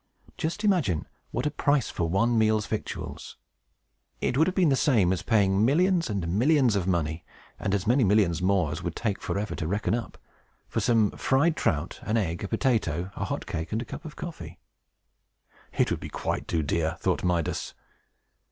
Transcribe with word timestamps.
Just 0.35 0.63
imagine 0.63 1.05
what 1.29 1.45
a 1.45 1.51
price 1.51 1.91
for 1.91 2.09
one 2.09 2.35
meal's 2.35 2.65
victuals! 2.65 3.37
It 4.19 4.35
would 4.35 4.47
have 4.47 4.55
been 4.55 4.69
the 4.73 4.75
same 4.75 5.13
as 5.13 5.21
paying 5.21 5.63
millions 5.63 6.09
and 6.09 6.27
millions 6.27 6.75
of 6.75 6.87
money 6.87 7.23
(and 7.59 7.71
as 7.75 7.85
many 7.85 8.03
millions 8.03 8.41
more 8.41 8.71
as 8.71 8.81
would 8.81 8.95
take 8.95 9.21
forever 9.21 9.53
to 9.53 9.67
reckon 9.67 9.93
up) 9.93 10.17
for 10.67 10.79
some 10.79 11.11
fried 11.11 11.55
trout, 11.55 11.99
an 12.01 12.17
egg, 12.17 12.43
a 12.43 12.47
potato, 12.47 13.11
a 13.15 13.25
hot 13.25 13.45
cake, 13.45 13.71
and 13.73 13.81
a 13.83 13.85
cup 13.85 14.03
of 14.03 14.15
coffee! 14.15 14.57
"It 15.71 15.91
would 15.91 15.99
be 15.99 16.09
quite 16.09 16.47
too 16.47 16.63
dear," 16.63 16.97
thought 16.99 17.23
Midas. 17.23 17.75